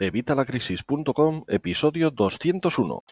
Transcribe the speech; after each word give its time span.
Evitalacrisis.com, 0.00 1.44
episodio 1.46 2.10
201. 2.10 3.02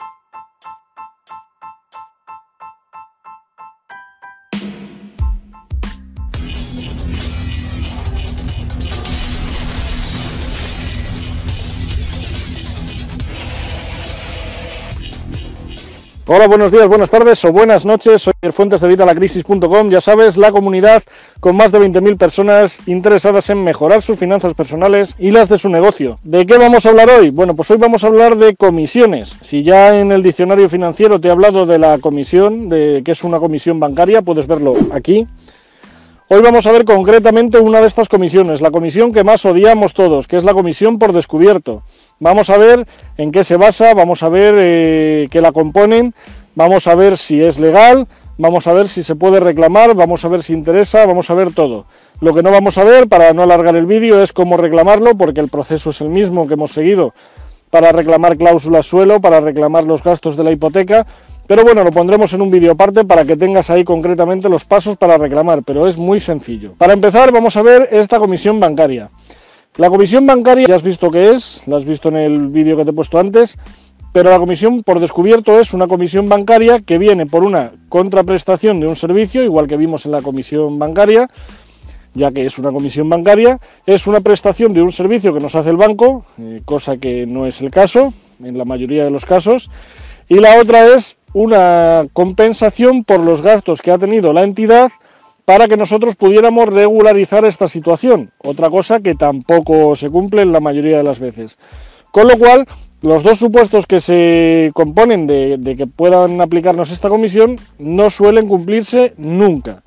Hola, 16.30 16.46
buenos 16.46 16.70
días, 16.70 16.86
buenas 16.86 17.08
tardes 17.08 17.42
o 17.46 17.52
buenas 17.52 17.86
noches. 17.86 18.20
Soy 18.20 18.34
el 18.42 18.52
Fuentes 18.52 18.82
de 18.82 18.88
Vitalacrisis.com. 18.88 19.88
Ya 19.88 20.02
sabes, 20.02 20.36
la 20.36 20.52
comunidad 20.52 21.02
con 21.40 21.56
más 21.56 21.72
de 21.72 21.80
20.000 21.80 22.18
personas 22.18 22.86
interesadas 22.86 23.48
en 23.48 23.64
mejorar 23.64 24.02
sus 24.02 24.18
finanzas 24.18 24.52
personales 24.52 25.16
y 25.18 25.30
las 25.30 25.48
de 25.48 25.56
su 25.56 25.70
negocio. 25.70 26.18
¿De 26.24 26.45
qué 26.45 26.59
vamos 26.59 26.84
a 26.84 26.91
hablar 26.91 27.09
hoy? 27.09 27.30
Bueno, 27.30 27.56
pues 27.56 27.70
hoy 27.70 27.78
vamos 27.78 28.04
a 28.04 28.09
hablar 28.09 28.36
de 28.36 28.56
comisiones. 28.56 29.38
Si 29.41 29.62
ya 29.62 29.98
en 29.98 30.12
el 30.12 30.23
diccionario 30.23 30.68
financiero 30.68 31.18
te 31.18 31.28
he 31.28 31.30
hablado 31.30 31.64
de 31.64 31.78
la 31.78 31.96
comisión, 31.96 32.68
de 32.68 33.01
que 33.02 33.12
es 33.12 33.24
una 33.24 33.38
comisión 33.38 33.80
bancaria, 33.80 34.20
puedes 34.20 34.46
verlo 34.46 34.74
aquí. 34.92 35.26
Hoy 36.29 36.42
vamos 36.42 36.66
a 36.66 36.73
ver 36.73 36.84
concretamente 36.84 37.59
una 37.59 37.80
de 37.80 37.87
estas 37.87 38.06
comisiones, 38.06 38.60
la 38.60 38.70
comisión 38.70 39.12
que 39.12 39.24
más 39.24 39.46
odiamos 39.46 39.95
todos, 39.95 40.29
que 40.29 40.37
es 40.37 40.45
la 40.45 40.52
comisión 40.52 40.98
por 40.98 41.15
descubierto. 41.15 41.84
Vamos 42.20 42.50
a 42.50 42.58
ver 42.58 42.86
en 43.16 43.32
qué 43.32 43.45
se 43.45 43.56
basa, 43.56 43.95
vamos 43.95 44.22
a 44.22 44.28
ver 44.28 44.54
eh, 44.59 45.28
qué 45.30 45.40
la 45.40 45.52
componen, 45.52 46.14
vamos 46.54 46.86
a 46.86 46.95
ver 46.95 47.16
si 47.16 47.42
es 47.42 47.59
legal, 47.59 48.09
vamos 48.36 48.66
a 48.66 48.72
ver 48.72 48.88
si 48.88 49.02
se 49.02 49.14
puede 49.14 49.38
reclamar, 49.40 49.95
vamos 49.95 50.24
a 50.24 50.28
ver 50.28 50.42
si 50.42 50.52
interesa, 50.52 51.06
vamos 51.06 51.30
a 51.30 51.34
ver 51.34 51.52
todo. 51.52 51.84
Lo 52.20 52.34
que 52.34 52.42
no 52.42 52.50
vamos 52.50 52.76
a 52.78 52.84
ver, 52.84 53.09
para 53.09 53.32
no 53.32 53.42
alargar 53.42 53.76
el 53.76 53.86
vídeo, 53.86 54.23
es 54.23 54.32
cómo 54.32 54.56
reclamarlo, 54.56 55.16
porque 55.16 55.40
el 55.40 55.48
proceso 55.48 55.90
es 55.90 56.00
el 56.00 56.09
mismo 56.09 56.46
que 56.48 56.54
hemos 56.54 56.73
seguido 56.73 57.14
para 57.70 57.92
reclamar 57.92 58.37
cláusulas 58.37 58.87
suelo, 58.87 59.20
para 59.20 59.40
reclamar 59.40 59.84
los 59.84 60.02
gastos 60.02 60.37
de 60.37 60.45
la 60.45 60.52
hipoteca, 60.52 61.06
pero 61.46 61.65
bueno, 61.65 61.82
lo 61.82 61.90
pondremos 61.90 62.32
en 62.34 62.43
un 62.43 62.50
vídeo 62.50 62.73
aparte 62.73 63.04
para 63.04 63.24
que 63.24 63.37
tengas 63.37 63.71
ahí 63.71 63.84
concretamente 63.84 64.48
los 64.48 64.65
pasos 64.65 64.97
para 64.97 65.17
reclamar, 65.17 65.62
pero 65.62 65.87
es 65.87 65.97
muy 65.97 66.21
sencillo. 66.21 66.73
Para 66.77 66.93
empezar 66.93 67.33
vamos 67.33 67.56
a 67.56 67.62
ver 67.62 67.89
esta 67.91 68.19
comisión 68.19 68.61
bancaria. 68.61 69.09
La 69.79 69.91
comisión 69.91 70.27
bancaria 70.27 70.67
ya 70.67 70.75
has 70.75 70.83
visto 70.83 71.09
qué 71.09 71.31
es, 71.31 71.62
la 71.67 71.77
has 71.77 71.84
visto 71.84 72.09
en 72.09 72.17
el 72.17 72.48
vídeo 72.48 72.77
que 72.77 72.84
te 72.84 72.91
he 72.91 72.93
puesto 72.93 73.17
antes, 73.21 73.57
pero 74.12 74.29
la 74.29 74.39
comisión 74.41 74.83
por 74.83 74.98
descubierto 74.98 75.61
es 75.61 75.73
una 75.73 75.87
comisión 75.87 76.29
bancaria 76.29 76.81
que 76.81 76.98
viene 76.98 77.27
por 77.27 77.45
una 77.45 77.71
contraprestación 77.89 78.81
de 78.81 78.89
un 78.89 78.97
servicio, 78.97 79.45
igual 79.45 79.69
que 79.69 79.77
vimos 79.77 80.05
en 80.05 80.11
la 80.11 80.21
comisión 80.21 80.81
bancaria, 80.81 81.31
ya 82.12 82.33
que 82.33 82.45
es 82.45 82.59
una 82.59 82.73
comisión 82.73 83.09
bancaria, 83.09 83.61
es 83.87 84.09
una 84.09 84.21
prestación 84.21 84.75
de 84.75 84.83
un 84.83 84.91
servicio 84.91 85.33
que 85.33 85.39
nos 85.39 85.55
hace 85.55 85.71
el 85.71 85.77
banco, 85.77 86.25
eh, 86.41 86.61
cosa 86.65 86.97
que 86.97 87.25
no 87.25 87.47
es 87.47 87.61
el 87.61 87.71
caso 87.71 88.12
en 88.43 88.59
la 88.59 88.65
mayoría 88.65 89.05
de 89.05 89.11
los 89.11 89.25
casos, 89.25 89.71
y 90.29 90.41
la 90.41 90.61
otra 90.61 90.89
es 90.89 91.19
una 91.34 92.05
compensación 92.12 93.05
por 93.05 93.21
los 93.21 93.43
gastos 93.43 93.81
que 93.81 93.93
ha 93.93 93.99
tenido 93.99 94.33
la 94.33 94.43
entidad 94.43 94.91
para 95.49 95.67
que 95.67 95.79
nosotros 95.79 96.15
pudiéramos 96.15 96.69
regularizar 96.69 97.47
esta 97.47 97.69
situación, 97.69 98.33
otra 98.37 98.69
cosa 98.69 99.01
que 99.01 99.15
tampoco 99.15 99.97
se 99.97 100.11
cumple 100.11 100.43
en 100.43 100.53
la 100.53 100.61
mayoría 100.61 100.99
de 100.99 101.03
las 101.03 101.21
veces. 101.21 101.57
Con 102.11 102.29
lo 102.29 102.37
cual, 102.37 102.67
los 103.01 103.23
dos 103.23 103.39
supuestos 103.39 103.87
que 103.87 103.99
se 103.99 104.71
componen 104.75 105.27
de, 105.27 105.57
de 105.57 105.75
que 105.75 105.87
puedan 105.87 106.43
aplicarnos 106.43 106.91
esta 106.91 107.09
comisión 107.09 107.57
no 107.79 108.11
suelen 108.11 108.47
cumplirse 108.47 109.15
nunca. 109.17 109.83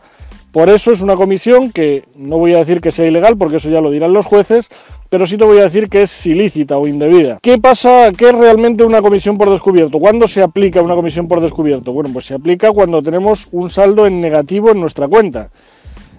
Por 0.52 0.70
eso 0.70 0.92
es 0.92 1.02
una 1.02 1.16
comisión 1.16 1.72
que 1.72 2.04
no 2.16 2.38
voy 2.38 2.54
a 2.54 2.58
decir 2.58 2.82
que 2.82 2.92
sea 2.92 3.06
ilegal, 3.06 3.38
porque 3.38 3.56
eso 3.56 3.70
ya 3.70 3.80
lo 3.80 3.90
dirán 3.90 4.12
los 4.12 4.26
jueces, 4.26 4.68
pero 5.10 5.26
sí 5.26 5.38
te 5.38 5.46
voy 5.46 5.60
a 5.60 5.64
decir 5.64 5.88
que 5.88 6.02
es 6.02 6.26
ilícita 6.26 6.78
o 6.78 6.88
indebida. 6.88 7.40
¿Qué 7.42 7.58
pasa? 7.58 8.12
¿Qué 8.18 8.30
es 8.30 8.36
realmente 8.36 8.84
una 8.84 9.02
comisión 9.02 9.38
por 9.38 9.50
descubierto? 9.50 9.98
¿Cuándo 9.98 10.28
se 10.28 10.42
aplica 10.42 10.82
una 10.82 10.96
comisión 10.96 11.30
por 11.30 11.40
descubierto? 11.40 11.94
Bueno, 11.94 12.10
pues 12.12 12.26
se 12.26 12.34
aplica 12.34 12.72
cuando 12.72 13.02
tenemos 13.02 13.48
un 13.54 13.70
saldo 13.70 14.06
en 14.06 14.20
negativo 14.20 14.72
en 14.72 14.82
nuestra 14.82 15.08
cuenta. 15.08 15.50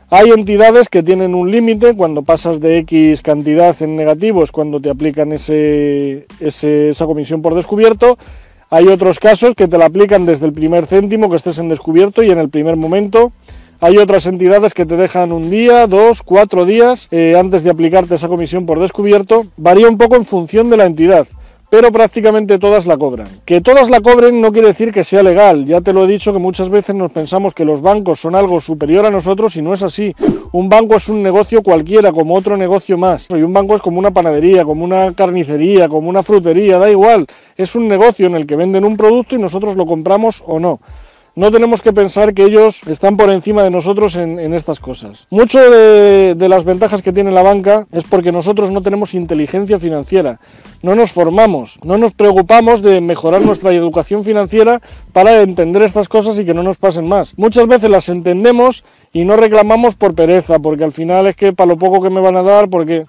Hay 0.09 0.31
entidades 0.31 0.88
que 0.91 1.03
tienen 1.03 1.34
un 1.34 1.50
límite, 1.50 1.94
cuando 1.97 2.22
pasas 2.22 2.60
de 2.60 2.78
X 2.78 3.22
cantidad 3.22 3.75
en 3.82 3.97
negativo 3.97 4.44
es 4.44 4.53
cuando 4.53 4.78
te 4.78 4.91
aplican 4.91 5.32
ese, 5.32 6.26
esa 6.38 7.06
comisión 7.06 7.41
por 7.41 7.54
descubierto. 7.54 8.19
Hay 8.69 8.88
otros 8.88 9.19
casos 9.19 9.54
que 9.54 9.69
te 9.69 9.78
la 9.78 9.87
aplican 9.87 10.26
desde 10.26 10.47
el 10.47 10.53
primer 10.53 10.87
céntimo 10.87 11.31
que 11.31 11.37
estés 11.37 11.59
en 11.59 11.69
descubierto 11.69 12.22
y 12.22 12.31
en 12.31 12.38
el 12.38 12.50
primer 12.50 12.76
momento. 12.76 13.32
Hay 13.84 13.98
otras 13.98 14.26
entidades 14.26 14.75
que 14.75 14.87
te 14.87 14.97
dejan 14.97 15.32
un 15.32 15.50
día, 15.50 15.88
dos, 15.88 16.22
cuatro 16.22 16.65
días 16.65 17.09
eh, 17.10 17.34
antes 17.37 17.65
de 17.65 17.70
aplicarte 17.70 18.15
esa 18.15 18.28
comisión 18.28 18.65
por 18.65 18.78
descubierto. 18.78 19.44
Varía 19.56 19.88
un 19.88 19.98
poco 19.98 20.15
en 20.15 20.25
función 20.25 20.70
de 20.70 20.76
la 20.76 20.87
entidad 20.87 21.26
pero 21.69 21.91
prácticamente 21.91 22.59
todas 22.59 22.87
la 22.87 22.98
cobran. 22.98 23.28
Que 23.47 23.62
todas 23.62 23.88
la 23.88 24.03
cobren 24.03 24.42
no 24.42 24.53
quiere 24.53 24.69
decir 24.69 24.92
que 24.92 25.04
sea 25.04 25.22
legal, 25.22 25.65
ya 25.65 25.81
te 25.81 25.94
lo 25.94 26.04
he 26.04 26.06
dicho 26.06 26.31
que 26.31 26.38
muchas 26.38 26.69
veces 26.69 26.94
nos 26.94 27.10
pensamos 27.10 27.54
que 27.54 27.65
los 27.65 27.81
bancos 27.81 28.21
son 28.21 28.34
algo 28.34 28.60
superior 28.60 29.06
a 29.06 29.10
nosotros 29.10 29.56
y 29.56 29.62
no 29.62 29.72
es 29.72 29.82
así. 29.82 30.15
Un 30.53 30.69
banco 30.69 30.97
es 30.97 31.09
un 31.09 31.22
negocio 31.22 31.62
cualquiera, 31.62 32.12
como 32.12 32.34
otro 32.34 32.59
negocio 32.59 32.98
más. 32.98 33.26
Y 33.31 33.41
un 33.41 33.54
banco 33.54 33.75
es 33.75 33.81
como 33.81 33.98
una 33.98 34.10
panadería, 34.10 34.66
como 34.66 34.84
una 34.84 35.15
carnicería, 35.15 35.88
como 35.88 36.10
una 36.10 36.22
frutería, 36.22 36.76
da 36.76 36.91
igual. 36.91 37.26
Es 37.56 37.75
un 37.75 37.88
negocio 37.88 38.26
en 38.26 38.34
el 38.34 38.47
que 38.47 38.54
venden 38.54 38.84
un 38.84 38.98
producto 38.98 39.34
y 39.34 39.38
nosotros 39.38 39.75
lo 39.75 39.87
compramos 39.87 40.44
o 40.47 40.60
no 40.60 40.78
no 41.34 41.50
tenemos 41.50 41.81
que 41.81 41.93
pensar 41.93 42.34
que 42.34 42.44
ellos 42.44 42.82
están 42.87 43.16
por 43.16 43.31
encima 43.31 43.62
de 43.62 43.70
nosotros 43.70 44.16
en, 44.16 44.53
estas 44.53 44.81
cosas. 44.81 45.26
Mucho 45.31 45.59
de, 45.70 46.34
de, 46.34 46.48
las 46.48 46.65
ventajas 46.65 47.00
que 47.00 47.12
tiene 47.12 47.31
la 47.31 47.43
banca 47.43 47.87
es 47.91 48.04
porque 48.04 48.32
nosotros 48.32 48.70
no 48.70 48.82
tenemos 48.82 49.15
inteligencia 49.15 49.78
financiera, 49.78 50.41
no 50.82 50.94
nos 50.94 51.12
formamos, 51.12 51.78
no 51.82 51.97
nos 51.97 52.12
preocupamos 52.12 52.82
de 52.82 53.00
mejorar 53.00 53.42
nuestra 53.42 53.72
educación 53.72 54.25
financiera 54.25 54.81
para 55.12 55.41
entender 55.41 55.82
estas 55.82 56.09
cosas 56.09 56.38
y 56.38 56.44
que 56.44 56.54
no 56.54 56.62
nos 56.62 56.76
pasen 56.76 57.09
más. 57.09 57.37
Muchas 57.38 57.66
veces 57.66 57.88
las 57.88 58.09
entendemos 58.09 58.84
y 59.12 59.25
no 59.25 59.37
reclamamos 59.37 59.94
por 59.94 60.15
pereza, 60.15 60.59
porque 60.59 60.84
al 60.84 60.92
final 60.92 61.26
es 61.26 61.37
que 61.37 61.53
para 61.53 61.69
lo 61.69 61.78
poco 61.78 62.03
que 62.03 62.10
me 62.10 62.21
van 62.21 62.37
a 62.37 62.42
dar, 62.42 62.69
porque 62.69 63.04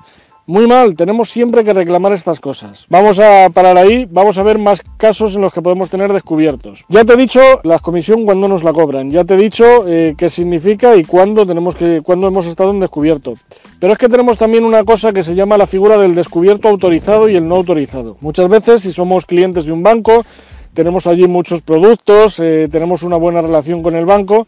muy 0.46 0.68
mal, 0.68 0.96
tenemos 0.96 1.30
siempre 1.30 1.64
que 1.64 1.74
reclamar 1.74 2.12
estas 2.12 2.42
cosas. 2.42 2.86
Vamos 2.90 3.18
a 3.18 3.50
parar 3.50 3.78
ahí, 3.78 4.06
vamos 4.12 4.38
a 4.38 4.44
ver 4.44 4.58
más 4.58 4.81
casos 4.98 5.36
en 5.36 5.42
los 5.42 5.54
que 5.54 5.62
podemos 5.62 5.90
tener 5.90 6.12
descubiertos. 6.12 6.84
Ya 6.90 7.06
te 7.06 7.14
he 7.14 7.18
dicho 7.18 7.40
la 7.64 7.80
comisión 7.80 8.26
cuando 8.26 8.50
nos 8.50 8.64
la 8.64 8.74
cobran, 8.74 9.09
ya 9.09 9.24
te 9.24 9.36
he 9.36 9.38
dicho 9.38 9.88
eh, 9.88 10.16
qué 10.18 10.28
significa 10.28 10.98
y 10.98 11.06
cuándo, 11.06 11.46
tenemos 11.46 11.76
que, 11.76 12.02
cuándo 12.04 12.28
hemos 12.28 12.46
estado 12.46 12.72
en 12.72 12.81
descubierto. 12.81 13.36
Pero 13.80 13.94
es 13.94 14.00
que 14.00 14.09
tenemos 14.09 14.38
también 14.38 14.66
una 14.66 14.84
cosa 14.84 15.14
que 15.14 15.24
se 15.24 15.34
llama 15.34 15.58
la 15.58 15.66
figura 15.66 15.98
del 15.98 16.14
descubierto 16.14 16.68
autorizado 16.68 17.30
y 17.30 17.38
el 17.38 17.48
no 17.48 17.56
autorizado. 17.56 18.18
Muchas 18.20 18.50
veces, 18.50 18.81
si 18.81 18.92
somos 18.92 19.25
clientes 19.25 19.66
de 19.66 19.72
un 19.72 19.81
banco, 19.81 20.25
tenemos 20.74 21.08
allí 21.08 21.25
muchos 21.25 21.62
productos, 21.62 22.40
eh, 22.40 22.68
tenemos 22.70 23.04
una 23.04 23.16
buena 23.16 23.42
relación 23.42 23.81
con 23.81 23.96
el 23.96 24.06
banco, 24.06 24.46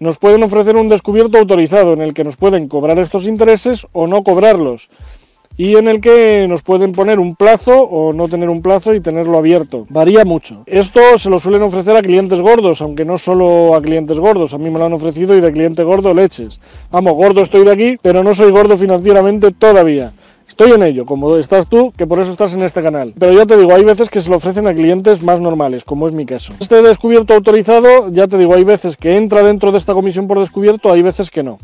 nos 0.00 0.18
pueden 0.18 0.42
ofrecer 0.42 0.74
un 0.74 0.88
descubierto 0.88 1.38
autorizado 1.38 1.92
en 1.92 2.02
el 2.02 2.14
que 2.14 2.24
nos 2.24 2.36
pueden 2.36 2.66
cobrar 2.66 2.98
estos 2.98 3.28
intereses 3.28 3.86
o 3.92 4.08
no 4.08 4.24
cobrarlos 4.24 4.90
y 5.56 5.76
en 5.76 5.88
el 5.88 6.00
que 6.00 6.46
nos 6.48 6.62
pueden 6.62 6.92
poner 6.92 7.18
un 7.18 7.34
plazo 7.34 7.82
o 7.82 8.12
no 8.12 8.28
tener 8.28 8.50
un 8.50 8.62
plazo 8.62 8.94
y 8.94 9.00
tenerlo 9.00 9.38
abierto. 9.38 9.86
Varía 9.88 10.24
mucho. 10.24 10.62
Esto 10.66 11.00
se 11.18 11.30
lo 11.30 11.38
suelen 11.38 11.62
ofrecer 11.62 11.96
a 11.96 12.02
clientes 12.02 12.40
gordos, 12.40 12.82
aunque 12.82 13.04
no 13.04 13.18
solo 13.18 13.74
a 13.74 13.80
clientes 13.80 14.20
gordos. 14.20 14.52
A 14.54 14.58
mí 14.58 14.70
me 14.70 14.78
lo 14.78 14.86
han 14.86 14.92
ofrecido 14.92 15.36
y 15.36 15.40
de 15.40 15.52
cliente 15.52 15.82
gordo 15.82 16.12
leches. 16.12 16.60
Vamos, 16.90 17.14
gordo 17.14 17.42
estoy 17.42 17.64
de 17.64 17.72
aquí, 17.72 17.96
pero 18.02 18.22
no 18.22 18.34
soy 18.34 18.50
gordo 18.50 18.76
financieramente 18.76 19.50
todavía. 19.52 20.12
Estoy 20.48 20.70
en 20.70 20.82
ello, 20.84 21.04
como 21.06 21.36
estás 21.36 21.66
tú, 21.66 21.92
que 21.96 22.06
por 22.06 22.20
eso 22.20 22.30
estás 22.30 22.54
en 22.54 22.62
este 22.62 22.80
canal. 22.80 23.14
Pero 23.18 23.32
ya 23.32 23.46
te 23.46 23.56
digo, 23.56 23.74
hay 23.74 23.82
veces 23.82 24.08
que 24.08 24.20
se 24.20 24.30
lo 24.30 24.36
ofrecen 24.36 24.66
a 24.68 24.74
clientes 24.74 25.20
más 25.20 25.40
normales, 25.40 25.82
como 25.82 26.06
es 26.06 26.12
mi 26.12 26.24
caso. 26.24 26.52
Este 26.60 26.80
descubierto 26.82 27.34
autorizado, 27.34 28.12
ya 28.12 28.28
te 28.28 28.38
digo, 28.38 28.54
hay 28.54 28.62
veces 28.62 28.96
que 28.96 29.16
entra 29.16 29.42
dentro 29.42 29.72
de 29.72 29.78
esta 29.78 29.92
comisión 29.92 30.28
por 30.28 30.38
descubierto, 30.38 30.92
hay 30.92 31.02
veces 31.02 31.30
que 31.30 31.42
no. 31.42 31.58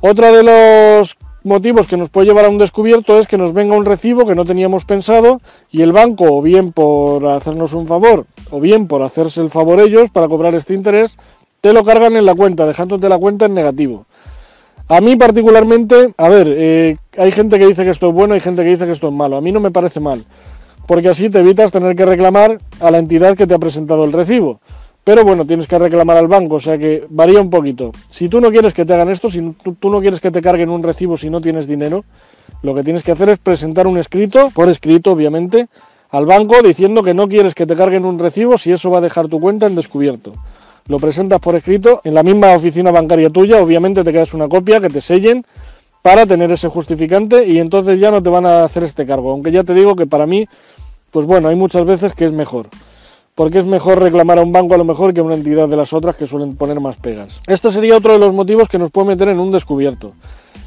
Otra 0.00 0.30
de 0.30 0.44
los 0.44 1.16
motivos 1.48 1.88
que 1.88 1.96
nos 1.96 2.10
puede 2.10 2.28
llevar 2.28 2.44
a 2.44 2.48
un 2.48 2.58
descubierto 2.58 3.18
es 3.18 3.26
que 3.26 3.36
nos 3.36 3.52
venga 3.52 3.76
un 3.76 3.84
recibo 3.84 4.24
que 4.24 4.36
no 4.36 4.44
teníamos 4.44 4.84
pensado 4.84 5.40
y 5.72 5.82
el 5.82 5.92
banco, 5.92 6.24
o 6.26 6.42
bien 6.42 6.70
por 6.70 7.26
hacernos 7.26 7.72
un 7.72 7.88
favor, 7.88 8.26
o 8.50 8.60
bien 8.60 8.86
por 8.86 9.02
hacerse 9.02 9.40
el 9.40 9.50
favor 9.50 9.80
ellos 9.80 10.10
para 10.10 10.28
cobrar 10.28 10.54
este 10.54 10.74
interés, 10.74 11.18
te 11.60 11.72
lo 11.72 11.82
cargan 11.82 12.16
en 12.16 12.24
la 12.24 12.34
cuenta, 12.34 12.66
dejándote 12.66 13.08
la 13.08 13.18
cuenta 13.18 13.46
en 13.46 13.54
negativo. 13.54 14.06
A 14.88 15.00
mí 15.00 15.16
particularmente, 15.16 16.14
a 16.16 16.28
ver, 16.28 16.48
eh, 16.50 16.96
hay 17.18 17.32
gente 17.32 17.58
que 17.58 17.66
dice 17.66 17.84
que 17.84 17.90
esto 17.90 18.08
es 18.08 18.14
bueno, 18.14 18.34
hay 18.34 18.40
gente 18.40 18.62
que 18.62 18.70
dice 18.70 18.86
que 18.86 18.92
esto 18.92 19.08
es 19.08 19.14
malo. 19.14 19.36
A 19.36 19.40
mí 19.40 19.52
no 19.52 19.60
me 19.60 19.70
parece 19.70 20.00
mal, 20.00 20.24
porque 20.86 21.08
así 21.08 21.28
te 21.28 21.40
evitas 21.40 21.72
tener 21.72 21.96
que 21.96 22.06
reclamar 22.06 22.58
a 22.80 22.90
la 22.90 22.98
entidad 22.98 23.36
que 23.36 23.46
te 23.46 23.54
ha 23.54 23.58
presentado 23.58 24.04
el 24.04 24.12
recibo. 24.12 24.60
Pero 25.08 25.24
bueno, 25.24 25.46
tienes 25.46 25.66
que 25.66 25.78
reclamar 25.78 26.18
al 26.18 26.28
banco, 26.28 26.56
o 26.56 26.60
sea 26.60 26.76
que 26.76 27.06
varía 27.08 27.40
un 27.40 27.48
poquito. 27.48 27.92
Si 28.10 28.28
tú 28.28 28.42
no 28.42 28.50
quieres 28.50 28.74
que 28.74 28.84
te 28.84 28.92
hagan 28.92 29.08
esto, 29.08 29.30
si 29.30 29.40
tú, 29.80 29.88
no 29.88 30.02
quieres 30.02 30.20
que 30.20 30.30
te 30.30 30.42
carguen 30.42 30.68
un 30.68 30.82
recibo 30.82 31.16
si 31.16 31.30
no 31.30 31.40
tienes 31.40 31.66
dinero, 31.66 32.04
lo 32.60 32.74
que 32.74 32.82
tienes 32.82 33.02
que 33.02 33.12
hacer 33.12 33.30
es 33.30 33.38
presentar 33.38 33.86
un 33.86 33.96
escrito, 33.96 34.50
por 34.50 34.68
escrito 34.68 35.12
obviamente, 35.12 35.68
al 36.10 36.26
banco 36.26 36.60
diciendo 36.62 37.02
que 37.02 37.14
no 37.14 37.26
quieres 37.26 37.54
que 37.54 37.64
te 37.64 37.74
carguen 37.74 38.04
un 38.04 38.18
recibo 38.18 38.58
si 38.58 38.70
eso 38.70 38.90
va 38.90 38.98
a 38.98 39.00
dejar 39.00 39.28
tu 39.28 39.40
cuenta 39.40 39.66
en 39.66 39.76
descubierto. 39.76 40.34
Lo 40.88 40.98
presentas 40.98 41.40
por 41.40 41.56
escrito 41.56 42.02
en 42.04 42.12
la 42.12 42.22
misma 42.22 42.52
oficina 42.52 42.90
bancaria 42.90 43.30
tuya, 43.30 43.62
obviamente 43.62 44.04
te 44.04 44.12
quedas 44.12 44.34
una 44.34 44.46
copia, 44.46 44.78
que 44.78 44.90
te 44.90 45.00
sellen 45.00 45.42
para 46.02 46.26
tener 46.26 46.52
ese 46.52 46.68
justificante 46.68 47.46
y 47.46 47.60
entonces 47.60 47.98
ya 47.98 48.10
no 48.10 48.22
te 48.22 48.28
van 48.28 48.44
a 48.44 48.62
hacer 48.62 48.84
este 48.84 49.06
cargo. 49.06 49.30
Aunque 49.30 49.52
ya 49.52 49.64
te 49.64 49.72
digo 49.72 49.96
que 49.96 50.04
para 50.04 50.26
mí, 50.26 50.46
pues 51.10 51.24
bueno, 51.24 51.48
hay 51.48 51.56
muchas 51.56 51.86
veces 51.86 52.12
que 52.12 52.26
es 52.26 52.32
mejor. 52.32 52.68
Porque 53.38 53.60
es 53.60 53.66
mejor 53.66 54.02
reclamar 54.02 54.40
a 54.40 54.42
un 54.42 54.52
banco 54.52 54.74
a 54.74 54.78
lo 54.78 54.84
mejor 54.84 55.14
que 55.14 55.20
a 55.20 55.22
una 55.22 55.36
entidad 55.36 55.68
de 55.68 55.76
las 55.76 55.92
otras 55.92 56.16
que 56.16 56.26
suelen 56.26 56.56
poner 56.56 56.80
más 56.80 56.96
pegas. 56.96 57.40
Este 57.46 57.70
sería 57.70 57.96
otro 57.96 58.12
de 58.12 58.18
los 58.18 58.32
motivos 58.32 58.66
que 58.66 58.78
nos 58.78 58.90
puede 58.90 59.06
meter 59.06 59.28
en 59.28 59.38
un 59.38 59.52
descubierto. 59.52 60.12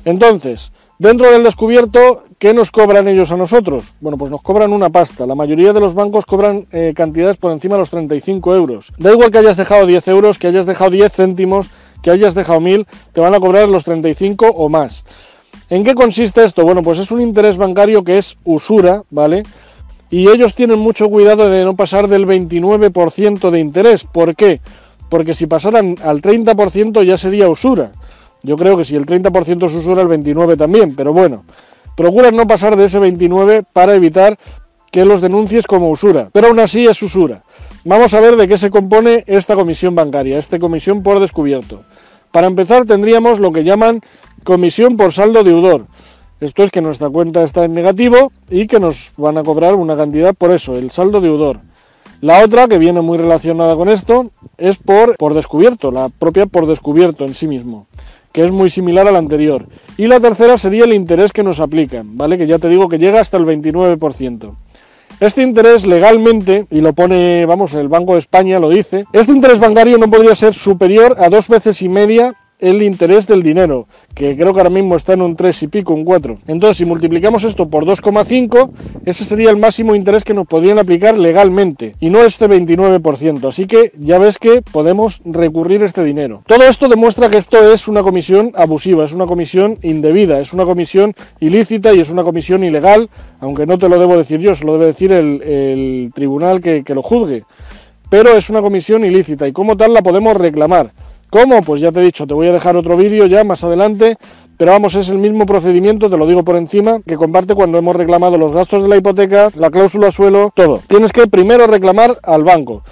Entonces, 0.06 0.71
dentro 0.97 1.29
del 1.29 1.44
descubierto, 1.44 2.23
¿qué 2.39 2.53
nos 2.53 2.71
cobran 2.71 3.09
ellos 3.09 3.29
a 3.33 3.35
nosotros? 3.35 3.94
Bueno, 4.00 4.18
pues 4.18 4.31
nos 4.31 4.41
cobran 4.41 4.71
una 4.71 4.89
pasta. 4.89 5.25
La 5.25 5.35
mayoría 5.35 5.73
de 5.73 5.81
los 5.81 5.94
bancos 5.94 6.25
cobran 6.25 6.65
eh, 6.71 6.94
cantidades 6.95 7.35
por 7.35 7.51
encima 7.51 7.75
de 7.75 7.79
los 7.79 7.89
35 7.89 8.56
euros. 8.56 8.94
Da 8.97 9.12
igual 9.12 9.31
que 9.31 9.39
hayas 9.39 9.57
dejado 9.57 9.85
10 9.85 10.07
euros, 10.07 10.39
que 10.39 10.47
hayas 10.47 10.65
dejado 10.65 10.91
10 10.91 11.12
céntimos, 11.12 11.71
que 12.01 12.09
hayas 12.09 12.35
dejado 12.35 12.62
1000, 12.62 12.88
te 13.12 13.19
van 13.19 13.35
a 13.35 13.41
cobrar 13.41 13.67
los 13.67 13.83
35 13.83 14.47
o 14.47 14.69
más. 14.69 15.03
¿En 15.69 15.83
qué 15.83 15.94
consiste 15.94 16.41
esto? 16.41 16.63
Bueno, 16.63 16.83
pues 16.83 17.00
es 17.00 17.12
un 17.12 17.19
interés 17.19 17.57
bancario 17.57 18.06
que 18.06 18.17
es 18.17 18.38
usura, 18.45 19.03
¿vale? 19.09 19.44
Y 20.12 20.28
ellos 20.28 20.54
tienen 20.54 20.78
mucho 20.78 21.10
cuidado 21.10 21.50
de 21.50 21.63
no 21.63 21.75
pasar 21.75 22.08
del 22.08 22.28
29% 22.28 23.50
de 23.50 23.60
interés. 23.60 24.04
¿Por 24.04 24.36
qué? 24.36 24.60
Porque 25.10 25.34
si 25.34 25.48
pasaran 25.48 25.96
al 26.04 26.22
30% 26.22 27.04
ya 27.04 27.18
sería 27.18 27.50
usura. 27.50 27.94
Yo 28.44 28.58
creo 28.58 28.75
que 28.75 28.86
si 28.86 28.96
el 28.96 29.06
30% 29.06 29.68
es 29.68 29.74
usura, 29.74 30.02
el 30.02 30.10
29% 30.10 30.58
también, 30.58 30.96
pero 30.96 31.13
bueno, 31.13 31.46
procuran 31.96 32.36
no 32.36 32.46
pasar 32.46 32.75
de 32.75 32.86
ese 32.86 33.00
29% 33.00 33.66
para 33.72 33.96
evitar 33.96 34.38
que 34.92 35.06
los 35.06 35.22
denuncies 35.22 35.68
como 35.68 35.90
usura, 35.90 36.30
pero 36.34 36.48
aún 36.48 36.60
así 36.60 36.86
es 36.86 37.02
usura. 37.02 37.44
Vamos 37.86 38.13
a 38.13 38.19
ver 38.19 38.36
de 38.36 38.48
qué 38.48 38.58
se 38.58 38.69
compone 38.69 39.24
esta 39.25 39.56
comisión 39.56 39.96
bancaria, 39.96 40.38
esta 40.38 40.60
comisión 40.60 41.02
por 41.02 41.19
descubierto. 41.19 41.84
Para 42.31 42.48
empezar 42.48 42.86
tendríamos 42.86 43.40
lo 43.40 43.52
que 43.52 43.63
llaman 43.63 44.02
comisión 44.44 44.98
por 44.98 45.13
saldo 45.13 45.44
deudor. 45.44 45.86
Esto 46.41 46.63
es 46.63 46.71
que 46.71 46.81
nuestra 46.81 47.07
cuenta 47.07 47.43
está 47.43 47.63
en 47.65 47.75
negativo 47.75 48.31
y 48.49 48.65
que 48.65 48.79
nos 48.79 49.13
van 49.15 49.38
a 49.38 49.43
cobrar 49.43 49.75
una 49.75 49.95
cantidad 49.95 50.33
por 50.33 50.49
eso, 50.51 50.75
el 50.75 50.89
saldo 50.89 51.21
deudor. 51.21 51.59
La 52.19 52.43
otra, 52.43 52.67
que 52.67 52.79
viene 52.79 53.01
muy 53.01 53.19
relacionada 53.19 53.75
con 53.75 53.89
esto, 53.89 54.31
es 54.57 54.77
por, 54.77 55.17
por 55.17 55.35
descubierto, 55.35 55.91
la 55.91 56.09
propia 56.09 56.47
por 56.47 56.65
descubierto 56.65 57.25
en 57.25 57.35
sí 57.35 57.47
mismo 57.47 57.85
que 58.31 58.43
es 58.43 58.51
muy 58.51 58.69
similar 58.69 59.07
al 59.07 59.17
anterior. 59.17 59.67
Y 59.97 60.07
la 60.07 60.19
tercera 60.21 60.57
sería 60.57 60.85
el 60.85 60.93
interés 60.93 61.33
que 61.33 61.43
nos 61.43 61.59
aplican, 61.59 62.17
¿vale? 62.17 62.38
Que 62.38 62.47
ya 62.47 62.59
te 62.59 62.69
digo 62.69 62.88
que 62.88 62.97
llega 62.97 63.19
hasta 63.19 63.35
el 63.35 63.45
29%. 63.45 64.55
Este 65.19 65.43
interés 65.43 65.85
legalmente, 65.85 66.65
y 66.71 66.81
lo 66.81 66.93
pone, 66.93 67.45
vamos, 67.45 67.73
el 67.73 67.89
Banco 67.89 68.13
de 68.13 68.19
España 68.19 68.57
lo 68.59 68.69
dice, 68.69 69.03
este 69.13 69.33
interés 69.33 69.59
bancario 69.59 69.97
no 69.97 70.09
podría 70.09 70.33
ser 70.33 70.53
superior 70.53 71.15
a 71.19 71.29
dos 71.29 71.47
veces 71.47 71.81
y 71.81 71.89
media 71.89 72.33
el 72.62 72.81
interés 72.81 73.28
del 73.28 73.44
dinero, 73.44 73.88
que 74.13 74.38
creo 74.38 74.54
que 74.54 74.60
ahora 74.60 74.69
mismo 74.69 74.96
está 74.96 75.13
en 75.13 75.22
un 75.22 75.36
3 75.36 75.63
y 75.63 75.68
pico, 75.68 75.94
un 75.94 76.06
4. 76.06 76.40
Entonces, 76.48 76.78
si 76.78 76.86
multiplicamos 76.86 77.44
esto 77.44 77.68
por 77.68 77.86
2,5, 77.86 78.69
ese 79.06 79.25
sería 79.25 79.50
el 79.50 79.58
máximo 79.58 79.96
interés 79.96 80.24
que 80.24 80.34
nos 80.34 80.48
podrían 80.48 80.80
aplicar 80.80 81.18
legalmente, 81.18 81.96
y 82.00 82.10
no 82.10 82.22
este 82.24 82.48
29%. 82.48 83.48
Así 83.48 83.68
que 83.68 83.92
ya 84.00 84.19
ves 84.19 84.38
que 84.38 84.62
podemos 84.62 85.22
recurrir 85.25 85.84
este 85.84 86.04
dinero. 86.04 86.44
Todo 86.46 86.63
esto 86.63 86.88
demuestra 86.88 87.30
que 87.30 87.38
esto 87.38 87.72
es 87.72 87.88
una 87.88 88.04
comisión 88.04 88.52
abusiva, 88.56 89.04
es 89.04 89.13
una 89.13 89.25
comisión 89.25 89.78
indebida, 89.81 90.40
es 90.40 90.54
una 90.54 90.66
comisión 90.66 91.13
ilícita 91.40 91.94
y 91.94 92.00
es 92.00 92.10
una 92.10 92.24
comisión 92.24 92.63
ilegal, 92.63 93.10
aunque 93.40 93.66
no 93.66 93.78
te 93.78 93.90
lo 93.90 94.00
debo 94.00 94.18
decir 94.18 94.40
yo, 94.40 94.56
se 94.56 94.66
lo 94.66 94.74
debe 94.74 94.86
decir 94.86 95.12
el, 95.12 96.12
tribunal 96.13 96.62
que, 96.62 96.84
que 96.84 96.96
lo 96.96 97.02
juzgue. 97.02 97.44
Pero 98.10 98.36
es 98.36 98.50
una 98.50 98.62
comisión 98.62 99.06
ilícita 99.06 99.48
y 99.48 99.54
como 99.54 99.78
tal 99.78 99.94
la 99.94 100.02
podemos 100.02 100.36
reclamar. 100.36 100.92
¿Cómo? 101.31 101.62
Pues 101.62 101.80
ya 101.80 101.94
te 101.94 102.01
he 102.01 102.04
dicho, 102.04 102.28
te 102.28 102.33
voy 102.33 102.50
a 102.50 102.51
dejar 102.51 102.75
otro 102.75 102.98
vídeo 102.98 103.25
ya 103.25 103.45
más 103.45 103.63
adelante, 103.63 104.18
pero 104.57 104.74
vamos, 104.74 104.95
es 104.95 105.07
el 105.07 105.18
mismo 105.18 105.45
procedimiento, 105.45 106.10
te 106.10 106.18
lo 106.18 106.28
digo 106.28 106.44
por 106.44 106.57
encima, 106.57 107.00
que 107.07 107.16
comparte 107.16 107.56
cuando 107.56 107.78
hemos 107.78 107.95
reclamado 107.95 108.38
los 108.38 108.51
gastos 108.51 108.83
de 108.83 108.89
la 108.89 108.98
hipoteca, 108.98 109.50
la 109.56 109.72
cláusula 109.72 110.12
suelo, 110.12 110.51
todo. 110.54 110.81
Tienes 110.88 111.13
que 111.13 111.28
primero 111.28 111.68
reclamar 111.68 112.19
al 112.22 112.44
banco. 112.44 112.83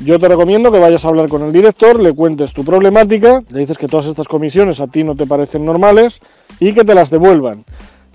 Yo 0.00 0.18
te 0.18 0.26
recomiendo 0.26 0.72
que 0.72 0.78
vayas 0.78 1.04
a 1.04 1.08
hablar 1.08 1.28
con 1.28 1.42
el 1.42 1.52
director, 1.52 2.00
le 2.00 2.14
cuentes 2.14 2.54
tu 2.54 2.64
problemática, 2.64 3.42
le 3.50 3.60
dices 3.60 3.76
que 3.76 3.88
todas 3.88 4.06
estas 4.06 4.26
comisiones 4.26 4.80
a 4.80 4.86
ti 4.86 5.04
no 5.04 5.14
te 5.14 5.26
parecen 5.26 5.66
normales 5.66 6.20
y 6.60 6.72
que 6.72 6.84
te 6.84 6.94
las 6.94 7.10
devuelvan. 7.10 7.66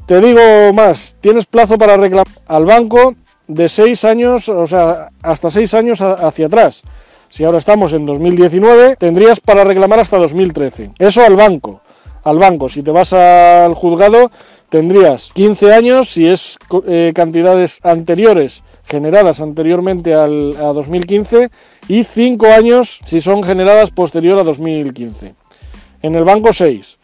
Te 0.08 0.20
digo 0.20 0.74
más, 0.74 1.16
tienes 1.22 1.46
plazo 1.46 1.78
para 1.78 1.98
reclamar 1.98 2.26
al 2.48 2.66
banco 2.66 3.14
de 3.48 3.70
seis 3.70 4.04
años, 4.06 4.50
o 4.50 4.66
sea, 4.66 5.10
hasta 5.22 5.52
seis 5.52 5.76
años 5.76 6.02
hacia 6.02 6.48
atrás. 6.48 6.82
Si 7.30 7.44
ahora 7.44 7.58
estamos 7.58 7.94
en 7.94 8.06
2019, 8.06 8.96
tendrías 8.96 9.40
para 9.40 9.64
reclamar 9.64 10.00
hasta 10.00 10.18
2013. 10.18 10.92
Eso 10.98 11.24
al 11.24 11.36
banco. 11.36 11.82
Al 12.24 12.38
banco, 12.38 12.70
si 12.70 12.84
te 12.84 12.92
vas 12.92 13.14
al 13.14 13.74
juzgado, 13.74 14.32
tendrías 14.70 15.32
15 15.34 15.74
años 15.74 16.10
si 16.10 16.28
es 16.28 16.58
eh, 16.88 17.12
cantidades 17.16 17.80
anteriores 17.84 18.64
generadas 18.86 19.42
anteriormente 19.42 20.14
al, 20.14 20.56
a 20.58 20.74
2015 20.74 21.50
y 21.88 22.04
5 22.04 22.48
años 22.48 23.00
si 23.06 23.20
son 23.20 23.44
generadas 23.44 23.92
posterior 23.92 24.40
a 24.40 24.44
2015. 24.44 25.36
En 26.02 26.16
el 26.16 26.24
banco 26.24 26.54
6. 26.54 26.98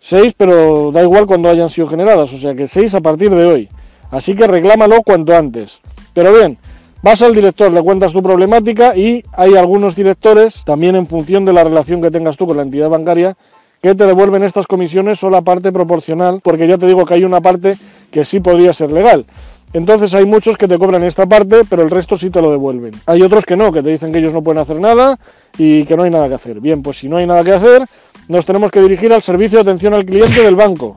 6, 0.00 0.34
pero 0.36 0.90
da 0.92 1.02
igual 1.02 1.26
cuando 1.26 1.50
hayan 1.50 1.68
sido 1.68 1.86
generadas, 1.86 2.32
o 2.32 2.38
sea 2.38 2.54
que 2.54 2.68
6 2.68 2.94
a 2.94 3.00
partir 3.00 3.34
de 3.34 3.44
hoy. 3.44 3.68
Así 4.10 4.34
que 4.34 4.46
reclámalo 4.46 5.02
cuanto 5.02 5.36
antes. 5.36 5.80
Pero 6.14 6.32
bien, 6.32 6.58
Vas 7.00 7.22
al 7.22 7.32
director, 7.32 7.72
le 7.72 7.80
cuentas 7.80 8.12
tu 8.12 8.22
problemática 8.22 8.96
y 8.96 9.24
hay 9.32 9.54
algunos 9.54 9.94
directores, 9.94 10.64
también 10.64 10.96
en 10.96 11.06
función 11.06 11.44
de 11.44 11.52
la 11.52 11.62
relación 11.62 12.02
que 12.02 12.10
tengas 12.10 12.36
tú 12.36 12.44
con 12.44 12.56
la 12.56 12.64
entidad 12.64 12.88
bancaria, 12.88 13.36
que 13.80 13.94
te 13.94 14.04
devuelven 14.04 14.42
estas 14.42 14.66
comisiones 14.66 15.22
o 15.22 15.30
la 15.30 15.42
parte 15.42 15.70
proporcional, 15.70 16.40
porque 16.42 16.66
ya 16.66 16.76
te 16.76 16.88
digo 16.88 17.06
que 17.06 17.14
hay 17.14 17.22
una 17.22 17.40
parte 17.40 17.76
que 18.10 18.24
sí 18.24 18.40
podría 18.40 18.72
ser 18.72 18.90
legal. 18.90 19.26
Entonces 19.72 20.12
hay 20.12 20.24
muchos 20.24 20.56
que 20.56 20.66
te 20.66 20.76
cobran 20.76 21.04
esta 21.04 21.26
parte, 21.26 21.60
pero 21.70 21.82
el 21.82 21.90
resto 21.90 22.16
sí 22.16 22.30
te 22.30 22.42
lo 22.42 22.50
devuelven. 22.50 22.92
Hay 23.06 23.22
otros 23.22 23.44
que 23.44 23.56
no, 23.56 23.70
que 23.70 23.80
te 23.80 23.90
dicen 23.90 24.10
que 24.10 24.18
ellos 24.18 24.34
no 24.34 24.42
pueden 24.42 24.60
hacer 24.60 24.80
nada 24.80 25.20
y 25.56 25.84
que 25.84 25.96
no 25.96 26.02
hay 26.02 26.10
nada 26.10 26.28
que 26.28 26.34
hacer. 26.34 26.60
Bien, 26.60 26.82
pues 26.82 26.98
si 26.98 27.08
no 27.08 27.18
hay 27.18 27.26
nada 27.28 27.44
que 27.44 27.52
hacer, 27.52 27.84
nos 28.26 28.44
tenemos 28.44 28.72
que 28.72 28.80
dirigir 28.80 29.12
al 29.12 29.22
servicio 29.22 29.58
de 29.58 29.70
atención 29.70 29.94
al 29.94 30.04
cliente 30.04 30.42
del 30.42 30.56
banco. 30.56 30.96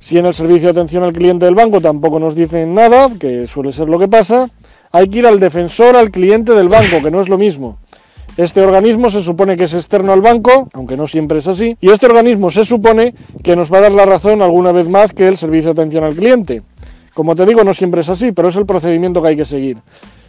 Si 0.00 0.18
en 0.18 0.26
el 0.26 0.34
servicio 0.34 0.72
de 0.72 0.80
atención 0.80 1.04
al 1.04 1.12
cliente 1.12 1.44
del 1.44 1.54
banco 1.54 1.80
tampoco 1.80 2.18
nos 2.18 2.34
dicen 2.34 2.74
nada, 2.74 3.08
que 3.20 3.46
suele 3.46 3.72
ser 3.72 3.88
lo 3.88 3.98
que 3.98 4.08
pasa, 4.08 4.48
hay 4.92 5.08
que 5.08 5.18
ir 5.20 5.26
al 5.26 5.40
defensor, 5.40 5.96
al 5.96 6.10
cliente 6.10 6.52
del 6.52 6.68
banco, 6.68 7.02
que 7.02 7.10
no 7.10 7.20
es 7.20 7.28
lo 7.28 7.38
mismo. 7.38 7.78
Este 8.36 8.60
organismo 8.60 9.10
se 9.10 9.20
supone 9.20 9.56
que 9.56 9.64
es 9.64 9.74
externo 9.74 10.12
al 10.12 10.20
banco, 10.20 10.68
aunque 10.72 10.96
no 10.96 11.08
siempre 11.08 11.38
es 11.38 11.48
así, 11.48 11.76
y 11.80 11.90
este 11.90 12.06
organismo 12.06 12.50
se 12.50 12.64
supone 12.64 13.14
que 13.42 13.56
nos 13.56 13.72
va 13.72 13.78
a 13.78 13.80
dar 13.82 13.92
la 13.92 14.06
razón 14.06 14.42
alguna 14.42 14.70
vez 14.70 14.88
más 14.88 15.12
que 15.12 15.26
el 15.26 15.36
servicio 15.36 15.74
de 15.74 15.80
atención 15.80 16.04
al 16.04 16.14
cliente. 16.14 16.62
Como 17.14 17.34
te 17.34 17.44
digo, 17.44 17.64
no 17.64 17.74
siempre 17.74 18.02
es 18.02 18.08
así, 18.10 18.30
pero 18.30 18.46
es 18.46 18.54
el 18.54 18.64
procedimiento 18.64 19.20
que 19.20 19.28
hay 19.28 19.36
que 19.36 19.44
seguir. 19.44 19.78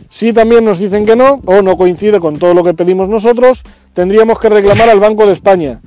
Si 0.10 0.34
también 0.34 0.66
nos 0.66 0.80
dicen 0.80 1.06
que 1.06 1.16
no, 1.16 1.40
o 1.46 1.62
no 1.62 1.78
coincide 1.78 2.20
con 2.20 2.40
todo 2.40 2.56
lo 2.56 2.64
que 2.64 2.74
pedimos 2.74 3.08
nosotros, 3.08 3.62
tendríamos 3.94 4.40
que 4.40 4.50
reclamar 4.50 4.90
al 4.90 5.00
Banco 5.00 5.28
de 5.28 5.34
España. 5.34 5.82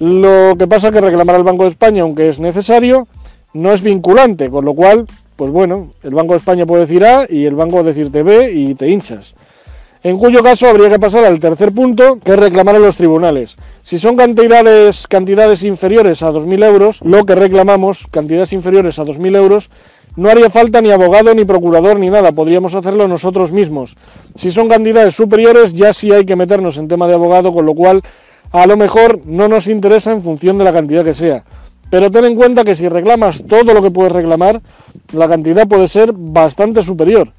Lo 0.00 0.56
que 0.58 0.66
pasa 0.66 0.88
es 0.88 0.92
que 0.92 1.00
reclamar 1.00 1.36
al 1.36 1.44
Banco 1.44 1.62
de 1.62 1.68
España, 1.68 2.02
aunque 2.02 2.28
es 2.28 2.40
necesario, 2.40 3.06
no 3.52 3.72
es 3.72 3.82
vinculante, 3.82 4.50
con 4.50 4.64
lo 4.64 4.74
cual 4.74 5.06
pues 5.40 5.52
bueno, 5.52 5.94
el 6.02 6.10
Banco 6.10 6.34
de 6.34 6.36
España 6.36 6.66
puede 6.66 6.82
decir 6.82 7.02
A 7.02 7.24
y 7.26 7.46
el 7.46 7.54
banco 7.54 7.82
decirte 7.82 8.22
B 8.22 8.52
y 8.52 8.74
te 8.74 8.90
hinchas. 8.90 9.34
En 10.02 10.18
cuyo 10.18 10.42
caso 10.42 10.68
habría 10.68 10.90
que 10.90 10.98
pasar 10.98 11.24
al 11.24 11.40
tercer 11.40 11.72
punto, 11.72 12.18
que 12.22 12.32
es 12.32 12.38
reclamar 12.38 12.76
a 12.76 12.78
los 12.78 12.94
tribunales. 12.94 13.56
Si 13.82 13.98
son 13.98 14.16
cantidades, 14.16 15.06
cantidades 15.06 15.62
inferiores 15.62 16.22
a 16.22 16.30
2.000 16.30 16.62
euros, 16.66 17.00
lo 17.00 17.24
que 17.24 17.34
reclamamos, 17.36 18.06
cantidades 18.10 18.52
inferiores 18.52 18.98
a 18.98 19.04
2.000 19.06 19.34
euros, 19.38 19.70
no 20.14 20.28
haría 20.28 20.50
falta 20.50 20.82
ni 20.82 20.90
abogado, 20.90 21.34
ni 21.34 21.46
procurador, 21.46 21.98
ni 21.98 22.10
nada, 22.10 22.32
podríamos 22.32 22.74
hacerlo 22.74 23.08
nosotros 23.08 23.50
mismos. 23.50 23.96
Si 24.34 24.50
son 24.50 24.68
cantidades 24.68 25.14
superiores, 25.14 25.72
ya 25.72 25.94
sí 25.94 26.12
hay 26.12 26.26
que 26.26 26.36
meternos 26.36 26.76
en 26.76 26.86
tema 26.86 27.06
de 27.06 27.14
abogado, 27.14 27.50
con 27.50 27.64
lo 27.64 27.72
cual 27.72 28.02
a 28.52 28.66
lo 28.66 28.76
mejor 28.76 29.20
no 29.24 29.48
nos 29.48 29.68
interesa 29.68 30.12
en 30.12 30.20
función 30.20 30.58
de 30.58 30.64
la 30.64 30.72
cantidad 30.74 31.02
que 31.02 31.14
sea. 31.14 31.44
Pero 31.90 32.10
ten 32.10 32.24
en 32.24 32.36
cuenta 32.36 32.64
que 32.64 32.76
si 32.76 32.88
reclamas 32.88 33.42
todo 33.48 33.74
lo 33.74 33.82
que 33.82 33.90
puedes 33.90 34.12
reclamar, 34.12 34.62
la 35.12 35.28
cantidad 35.28 35.66
puede 35.66 35.88
ser 35.88 36.12
bastante 36.14 36.82
superior. 36.82 37.32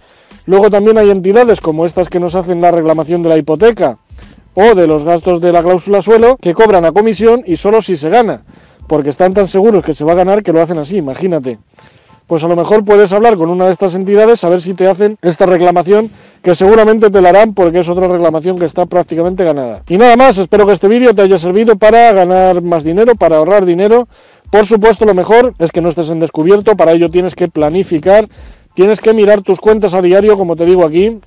Luego 0.46 0.70
también 0.70 0.98
hay 0.98 1.10
entidades 1.10 1.62
como 1.62 1.86
estas 1.86 2.10
que 2.10 2.20
nos 2.20 2.36
hacen 2.36 2.62
la 2.62 2.72
reclamación 2.72 3.24
de 3.24 3.30
la 3.30 3.38
hipoteca 3.38 3.98
o 4.54 4.76
de 4.76 4.88
los 4.88 5.04
gastos 5.04 5.40
de 5.40 5.52
la 5.52 5.64
cláusula 5.64 6.02
suelo 6.02 6.38
que 6.42 6.54
cobran 6.54 6.84
a 6.84 6.92
comisión 6.92 7.44
y 7.46 7.56
solo 7.56 7.82
si 7.82 7.96
se 7.96 8.10
gana, 8.10 8.44
porque 8.88 9.10
están 9.10 9.34
tan 9.34 9.48
seguros 9.48 9.84
que 9.84 9.94
se 9.94 10.04
va 10.04 10.12
a 10.12 10.16
ganar 10.16 10.44
que 10.44 10.52
lo 10.52 10.62
hacen 10.62 10.78
así, 10.78 10.98
imagínate. 10.98 11.58
Pues 12.28 12.44
a 12.46 12.48
lo 12.48 12.56
mejor 12.56 12.86
puedes 12.86 13.12
hablar 13.12 13.36
con 13.36 13.50
una 13.50 13.66
de 13.66 13.74
estas 13.74 13.94
entidades 13.94 14.44
a 14.46 14.50
ver 14.50 14.62
si 14.62 14.74
te 14.74 14.88
hacen 14.88 15.18
esta 15.22 15.46
reclamación, 15.46 16.10
que 16.42 16.56
seguramente 16.56 17.10
te 17.10 17.22
la 17.22 17.30
harán 17.30 17.54
porque 17.54 17.80
es 17.80 17.90
otra 17.90 18.08
reclamación 18.08 18.58
que 18.58 18.66
está 18.66 18.86
prácticamente 18.86 19.44
ganada. 19.44 19.84
Y 19.90 19.98
nada 19.98 20.16
más, 20.16 20.38
espero 20.38 20.66
que 20.66 20.72
este 20.72 20.88
vídeo 20.88 21.14
te 21.14 21.24
haya 21.24 21.38
servido 21.38 21.76
para 21.76 22.14
ganar 22.14 22.62
más 22.62 22.86
dinero, 22.86 23.16
para 23.16 23.36
ahorrar 23.36 23.66
dinero 23.66 24.08
por 24.52 24.66
supuesto, 24.66 25.06
lo 25.06 25.14
mejor 25.14 25.54
es 25.60 25.72
que 25.72 25.82
no 25.82 25.90
estés 25.90 26.10
en 26.10 26.20
descubierto, 26.20 26.76
para 26.76 26.92
ello 26.92 27.10
tienes 27.10 27.36
que 27.36 27.48
planificar, 27.48 28.28
tienes 28.74 29.00
que 29.00 29.14
mirar 29.14 29.42
tus 29.42 29.60
cuentas 29.60 29.94
a 29.94 30.02
diario, 30.02 30.38
como 30.38 30.58
te 30.58 30.66
digo 30.66 30.86
aquí, 30.86 31.20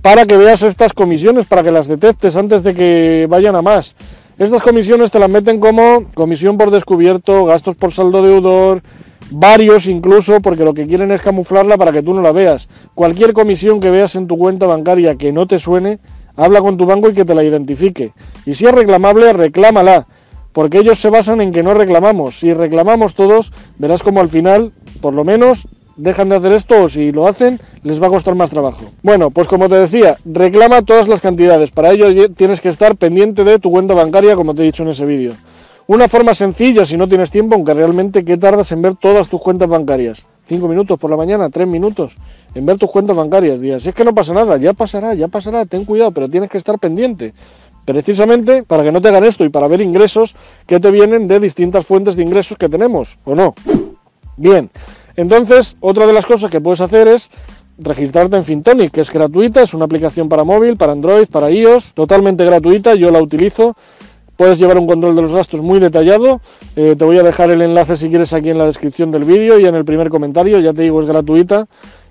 para 0.00 0.24
que 0.24 0.38
veas 0.38 0.62
estas 0.62 0.94
comisiones, 0.94 1.44
para 1.44 1.62
que 1.62 1.70
las 1.70 1.86
detectes 1.86 2.36
antes 2.36 2.62
de 2.62 2.74
que 2.74 3.26
vayan 3.28 3.54
a 3.54 3.62
más. 3.62 3.94
Estas 4.38 4.62
comisiones 4.62 5.10
te 5.10 5.18
las 5.18 5.28
meten 5.28 5.60
como 5.60 6.04
comisión 6.14 6.56
por 6.56 6.70
descubierto, 6.70 7.44
gastos 7.44 7.74
por 7.74 7.92
saldo 7.92 8.22
deudor, 8.22 8.82
varios 9.30 9.86
incluso, 9.86 10.40
porque 10.40 10.64
lo 10.64 10.72
que 10.72 10.86
quieren 10.86 11.10
es 11.10 11.20
camuflarla 11.20 11.76
para 11.76 11.92
que 11.92 12.02
tú 12.02 12.14
no 12.14 12.22
la 12.22 12.32
veas. 12.32 12.68
Cualquier 12.94 13.34
comisión 13.34 13.80
que 13.80 13.90
veas 13.90 14.14
en 14.14 14.26
tu 14.26 14.38
cuenta 14.38 14.66
bancaria 14.66 15.16
que 15.16 15.32
no 15.32 15.46
te 15.46 15.58
suene, 15.58 15.98
habla 16.34 16.60
con 16.60 16.78
tu 16.78 16.86
banco 16.86 17.10
y 17.10 17.14
que 17.14 17.24
te 17.24 17.34
la 17.34 17.44
identifique. 17.44 18.12
Y 18.46 18.54
si 18.54 18.64
es 18.64 18.72
reclamable, 18.72 19.32
reclámala, 19.32 20.06
porque 20.52 20.78
ellos 20.78 20.98
se 20.98 21.10
basan 21.10 21.40
en 21.40 21.52
que 21.52 21.62
no 21.62 21.74
reclamamos. 21.74 22.38
Si 22.38 22.52
reclamamos 22.52 23.14
todos, 23.14 23.52
verás 23.78 24.02
como 24.02 24.20
al 24.20 24.28
final, 24.28 24.72
por 25.00 25.14
lo 25.14 25.24
menos, 25.24 25.66
dejan 25.96 26.28
de 26.28 26.36
hacer 26.36 26.52
esto 26.52 26.82
o 26.84 26.88
si 26.88 27.12
lo 27.12 27.26
hacen, 27.26 27.60
les 27.82 28.02
va 28.02 28.06
a 28.06 28.10
costar 28.10 28.34
más 28.34 28.50
trabajo. 28.50 28.84
Bueno, 29.02 29.30
pues 29.30 29.48
como 29.48 29.68
te 29.68 29.74
decía, 29.74 30.16
reclama 30.24 30.82
todas 30.82 31.08
las 31.08 31.20
cantidades. 31.20 31.70
Para 31.70 31.92
ello 31.92 32.30
tienes 32.32 32.60
que 32.60 32.68
estar 32.68 32.96
pendiente 32.96 33.44
de 33.44 33.58
tu 33.58 33.70
cuenta 33.70 33.94
bancaria, 33.94 34.36
como 34.36 34.54
te 34.54 34.62
he 34.62 34.66
dicho 34.66 34.82
en 34.82 34.90
ese 34.90 35.04
vídeo. 35.04 35.32
Una 35.88 36.06
forma 36.06 36.34
sencilla, 36.34 36.84
si 36.84 36.98
no 36.98 37.08
tienes 37.08 37.30
tiempo, 37.30 37.54
aunque 37.54 37.72
realmente, 37.72 38.22
¿qué 38.22 38.36
tardas 38.36 38.70
en 38.72 38.82
ver 38.82 38.94
todas 38.94 39.28
tus 39.28 39.40
cuentas 39.40 39.68
bancarias? 39.70 40.26
¿Cinco 40.44 40.68
minutos 40.68 40.98
por 40.98 41.10
la 41.10 41.16
mañana? 41.16 41.48
¿Tres 41.48 41.66
minutos? 41.66 42.14
En 42.54 42.66
ver 42.66 42.76
tus 42.76 42.90
cuentas 42.90 43.16
bancarias. 43.16 43.58
Días, 43.58 43.82
si 43.82 43.88
es 43.88 43.94
que 43.94 44.04
no 44.04 44.14
pasa 44.14 44.34
nada, 44.34 44.58
ya 44.58 44.74
pasará, 44.74 45.14
ya 45.14 45.28
pasará, 45.28 45.64
ten 45.64 45.86
cuidado, 45.86 46.10
pero 46.10 46.28
tienes 46.28 46.50
que 46.50 46.58
estar 46.58 46.78
pendiente. 46.78 47.32
Precisamente 47.88 48.64
para 48.64 48.84
que 48.84 48.92
no 48.92 49.00
te 49.00 49.08
hagan 49.08 49.24
esto 49.24 49.46
y 49.46 49.48
para 49.48 49.66
ver 49.66 49.80
ingresos 49.80 50.36
que 50.66 50.78
te 50.78 50.90
vienen 50.90 51.26
de 51.26 51.40
distintas 51.40 51.86
fuentes 51.86 52.16
de 52.16 52.22
ingresos 52.22 52.58
que 52.58 52.68
tenemos, 52.68 53.16
¿o 53.24 53.34
no? 53.34 53.54
Bien, 54.36 54.68
entonces, 55.16 55.74
otra 55.80 56.06
de 56.06 56.12
las 56.12 56.26
cosas 56.26 56.50
que 56.50 56.60
puedes 56.60 56.82
hacer 56.82 57.08
es 57.08 57.30
registrarte 57.78 58.36
en 58.36 58.44
Fintonic, 58.44 58.90
que 58.90 59.00
es 59.00 59.10
gratuita, 59.10 59.62
es 59.62 59.72
una 59.72 59.86
aplicación 59.86 60.28
para 60.28 60.44
móvil, 60.44 60.76
para 60.76 60.92
Android, 60.92 61.28
para 61.28 61.50
iOS, 61.50 61.94
totalmente 61.94 62.44
gratuita, 62.44 62.94
yo 62.94 63.10
la 63.10 63.22
utilizo 63.22 63.74
Puedes 64.38 64.60
llevar 64.60 64.78
un 64.78 64.86
control 64.86 65.16
de 65.16 65.22
los 65.22 65.32
gastos 65.32 65.62
muy 65.62 65.80
detallado. 65.80 66.40
Eh, 66.76 66.94
te 66.96 67.04
voy 67.04 67.18
a 67.18 67.24
dejar 67.24 67.50
el 67.50 67.60
enlace 67.60 67.96
si 67.96 68.08
quieres 68.08 68.32
aquí 68.32 68.50
en 68.50 68.58
la 68.58 68.66
descripción 68.66 69.10
del 69.10 69.24
vídeo 69.24 69.58
y 69.58 69.66
en 69.66 69.74
el 69.74 69.84
primer 69.84 70.10
comentario. 70.10 70.60
Ya 70.60 70.72
te 70.72 70.82
digo, 70.82 71.00
es 71.00 71.06
gratuita 71.06 71.66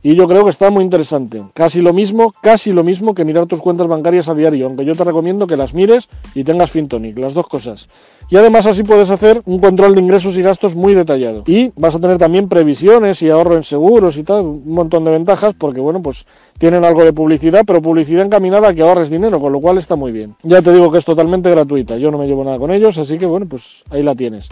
y 0.07 0.15
yo 0.15 0.25
creo 0.25 0.45
que 0.45 0.51
está 0.51 0.71
muy 0.71 0.85
interesante. 0.85 1.43
Casi 1.53 1.81
lo 1.81 1.91
mismo, 1.91 2.31
casi 2.39 2.71
lo 2.71 2.81
mismo 2.81 3.13
que 3.13 3.25
mirar 3.25 3.45
tus 3.45 3.59
cuentas 3.59 3.87
bancarias 3.87 4.29
a 4.29 4.33
diario, 4.33 4.67
aunque 4.67 4.85
yo 4.85 4.95
te 4.95 5.03
recomiendo 5.03 5.47
que 5.47 5.57
las 5.57 5.73
mires 5.73 6.07
y 6.33 6.45
tengas 6.45 6.71
Fintonic, 6.71 7.19
las 7.19 7.33
dos 7.33 7.45
cosas. 7.47 7.89
Y 8.29 8.37
además 8.37 8.67
así 8.67 8.83
puedes 8.83 9.11
hacer 9.11 9.41
un 9.43 9.59
control 9.59 9.95
de 9.95 10.01
ingresos 10.01 10.37
y 10.37 10.41
gastos 10.41 10.75
muy 10.75 10.93
detallado. 10.93 11.43
Y 11.45 11.73
vas 11.75 11.93
a 11.93 11.99
tener 11.99 12.17
también 12.17 12.47
previsiones 12.47 13.21
y 13.21 13.29
ahorro 13.29 13.55
en 13.55 13.65
seguros 13.65 14.17
y 14.17 14.23
tal, 14.23 14.45
un 14.45 14.71
montón 14.71 15.03
de 15.03 15.11
ventajas 15.11 15.53
porque 15.57 15.81
bueno, 15.81 16.01
pues 16.01 16.25
tienen 16.57 16.85
algo 16.85 17.03
de 17.03 17.11
publicidad, 17.11 17.63
pero 17.67 17.81
publicidad 17.81 18.23
encaminada 18.23 18.69
a 18.69 18.73
que 18.73 18.83
ahorres 18.83 19.09
dinero, 19.09 19.41
con 19.41 19.51
lo 19.51 19.59
cual 19.59 19.77
está 19.77 19.97
muy 19.97 20.13
bien. 20.13 20.37
Ya 20.41 20.61
te 20.61 20.71
digo 20.71 20.89
que 20.89 20.99
es 20.99 21.05
totalmente 21.05 21.49
gratuita, 21.51 21.97
yo 21.97 22.11
no 22.11 22.17
me 22.17 22.27
llevo 22.27 22.45
nada 22.45 22.57
con 22.57 22.71
ellos, 22.71 22.97
así 22.97 23.17
que 23.17 23.25
bueno, 23.25 23.45
pues 23.45 23.83
ahí 23.89 24.03
la 24.03 24.15
tienes. 24.15 24.47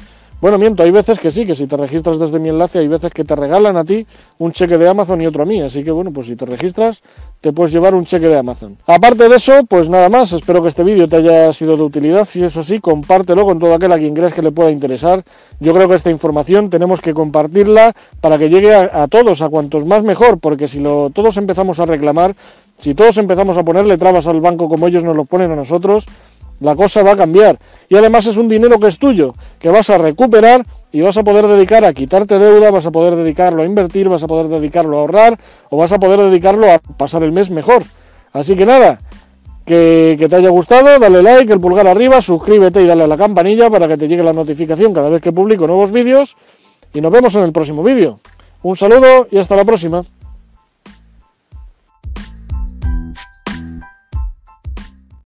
Bueno, 0.45 0.59
miento, 0.59 0.83
hay 0.83 0.91
veces 0.91 1.17
que 1.17 1.31
sí, 1.31 1.43
que 1.43 1.55
si 1.55 1.65
te 1.65 1.75
registras 1.75 2.19
desde 2.19 2.37
mi 2.37 2.49
enlace, 2.49 2.77
hay 2.77 2.87
veces 2.87 3.11
que 3.11 3.23
te 3.23 3.35
regalan 3.35 3.77
a 3.77 3.83
ti 3.83 4.05
un 4.37 4.51
cheque 4.51 4.77
de 4.77 4.87
Amazon 4.87 5.19
y 5.19 5.25
otro 5.25 5.41
a 5.41 5.45
mí. 5.47 5.59
Así 5.59 5.83
que 5.83 5.89
bueno, 5.89 6.13
pues 6.13 6.27
si 6.27 6.35
te 6.35 6.45
registras, 6.45 7.01
te 7.41 7.51
puedes 7.51 7.73
llevar 7.73 7.95
un 7.95 8.05
cheque 8.05 8.27
de 8.27 8.37
Amazon. 8.37 8.77
Aparte 8.85 9.27
de 9.27 9.37
eso, 9.37 9.65
pues 9.67 9.89
nada 9.89 10.07
más, 10.07 10.33
espero 10.33 10.61
que 10.61 10.67
este 10.67 10.83
vídeo 10.83 11.07
te 11.07 11.15
haya 11.15 11.51
sido 11.51 11.75
de 11.75 11.81
utilidad. 11.81 12.27
Si 12.29 12.43
es 12.43 12.55
así, 12.57 12.79
compártelo 12.79 13.43
con 13.43 13.57
todo 13.57 13.73
aquel 13.73 13.91
a 13.91 13.97
quien 13.97 14.13
creas 14.13 14.35
que 14.35 14.43
le 14.43 14.51
pueda 14.51 14.69
interesar. 14.69 15.23
Yo 15.59 15.73
creo 15.73 15.89
que 15.89 15.95
esta 15.95 16.11
información 16.11 16.69
tenemos 16.69 17.01
que 17.01 17.15
compartirla 17.15 17.95
para 18.21 18.37
que 18.37 18.47
llegue 18.47 18.71
a, 18.71 19.07
todos, 19.07 19.41
a 19.41 19.49
cuantos 19.49 19.83
más 19.83 20.03
mejor, 20.03 20.37
porque 20.37 20.67
si 20.67 20.79
lo, 20.79 21.09
todos 21.09 21.37
empezamos 21.37 21.79
a 21.79 21.87
reclamar, 21.87 22.35
si 22.75 22.93
todos 22.93 23.17
empezamos 23.17 23.57
a 23.57 23.63
ponerle 23.63 23.97
trabas 23.97 24.27
al 24.27 24.41
banco 24.41 24.69
como 24.69 24.85
ellos 24.85 25.03
nos 25.03 25.15
lo 25.15 25.25
ponen 25.25 25.49
a 25.49 25.55
nosotros, 25.55 26.05
la 26.59 26.75
cosa 26.75 27.03
va 27.03 27.13
a 27.13 27.17
cambiar. 27.17 27.57
Y 27.89 27.95
además 27.95 28.25
es 28.27 28.37
un 28.37 28.47
dinero 28.47 28.79
que 28.79 28.87
es 28.87 28.97
tuyo, 28.97 29.35
que 29.59 29.69
vas 29.69 29.89
a 29.89 29.97
recuperar 29.97 30.65
y 30.91 31.01
vas 31.01 31.17
a 31.17 31.23
poder 31.23 31.47
dedicar 31.47 31.85
a 31.85 31.93
quitarte 31.93 32.39
deuda, 32.39 32.71
vas 32.71 32.85
a 32.85 32.91
poder 32.91 33.15
dedicarlo 33.15 33.63
a 33.63 33.65
invertir, 33.65 34.09
vas 34.09 34.23
a 34.23 34.27
poder 34.27 34.47
dedicarlo 34.47 34.97
a 34.97 35.01
ahorrar 35.01 35.37
o 35.69 35.77
vas 35.77 35.91
a 35.91 35.99
poder 35.99 36.21
dedicarlo 36.21 36.71
a 36.71 36.79
pasar 36.79 37.23
el 37.23 37.31
mes 37.31 37.49
mejor. 37.49 37.83
Así 38.31 38.55
que 38.55 38.65
nada, 38.65 38.99
que, 39.65 40.15
que, 40.17 40.27
te 40.27 40.35
haya 40.35 40.49
gustado, 40.49 40.99
dale 40.99 41.21
like, 41.21 41.51
el 41.51 41.59
pulgar 41.59 41.87
arriba, 41.87 42.21
suscríbete 42.21 42.81
y 42.81 42.87
dale 42.87 43.03
a 43.03 43.07
la 43.07 43.17
campanilla 43.17 43.69
para 43.69 43.87
que 43.87 43.97
te 43.97 44.07
llegue 44.07 44.23
la 44.23 44.33
notificación 44.33 44.93
cada 44.93 45.09
vez 45.09 45.21
que 45.21 45.31
publico 45.31 45.67
nuevos 45.67 45.91
vídeos 45.91 46.35
y 46.93 47.01
nos 47.01 47.11
vemos 47.11 47.35
en 47.35 47.43
el 47.43 47.51
próximo 47.51 47.83
vídeo. 47.83 48.19
Un 48.63 48.75
saludo 48.75 49.27
y 49.29 49.37
hasta 49.37 49.55
la 49.55 49.65
próxima. 49.65 50.03